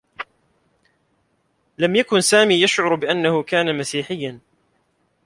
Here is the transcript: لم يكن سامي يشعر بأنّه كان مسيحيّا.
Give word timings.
لم 1.77 1.95
يكن 1.95 2.21
سامي 2.21 2.61
يشعر 2.61 2.95
بأنّه 2.95 3.43
كان 3.43 3.77
مسيحيّا. 3.77 4.39